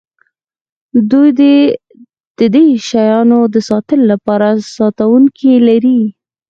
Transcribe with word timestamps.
دوی 1.11 1.29
د 2.37 2.39
دې 2.55 2.65
شیانو 2.87 3.39
د 3.53 3.55
ساتلو 3.69 4.03
لپاره 4.13 4.47
ساتونکي 4.75 5.53
لري 5.67 6.01